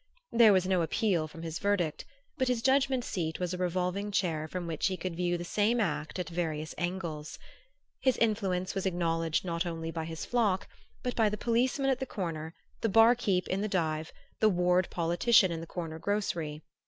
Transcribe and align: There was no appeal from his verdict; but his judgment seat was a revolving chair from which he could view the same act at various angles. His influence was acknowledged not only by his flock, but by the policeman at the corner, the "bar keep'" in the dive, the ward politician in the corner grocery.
There 0.31 0.51
was 0.51 0.65
no 0.65 0.81
appeal 0.81 1.27
from 1.27 1.43
his 1.43 1.59
verdict; 1.59 2.05
but 2.35 2.47
his 2.47 2.63
judgment 2.63 3.03
seat 3.05 3.39
was 3.39 3.53
a 3.53 3.57
revolving 3.59 4.09
chair 4.09 4.47
from 4.47 4.65
which 4.65 4.87
he 4.87 4.97
could 4.97 5.15
view 5.15 5.37
the 5.37 5.43
same 5.43 5.79
act 5.79 6.17
at 6.17 6.27
various 6.27 6.73
angles. 6.75 7.37
His 7.99 8.17
influence 8.17 8.73
was 8.73 8.87
acknowledged 8.87 9.45
not 9.45 9.63
only 9.63 9.91
by 9.91 10.05
his 10.05 10.25
flock, 10.25 10.67
but 11.03 11.15
by 11.15 11.29
the 11.29 11.37
policeman 11.37 11.91
at 11.91 11.99
the 11.99 12.07
corner, 12.07 12.55
the 12.81 12.89
"bar 12.89 13.13
keep'" 13.13 13.47
in 13.47 13.61
the 13.61 13.67
dive, 13.67 14.11
the 14.39 14.49
ward 14.49 14.89
politician 14.89 15.51
in 15.51 15.61
the 15.61 15.67
corner 15.67 15.99
grocery. 15.99 16.63